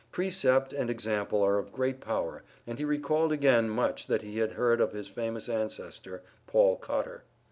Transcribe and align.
Precept 0.11 0.73
and 0.73 0.89
example 0.89 1.43
are 1.43 1.59
of 1.59 1.71
great 1.71 2.01
power 2.01 2.41
and 2.65 2.79
he 2.79 2.85
recalled 2.85 3.31
again 3.31 3.69
much 3.69 4.07
that 4.07 4.23
he 4.23 4.39
had 4.39 4.53
heard 4.53 4.81
of 4.81 4.93
his 4.93 5.07
famous 5.07 5.47
ancestor, 5.47 6.23
Paul 6.47 6.77
Cotter. 6.77 7.23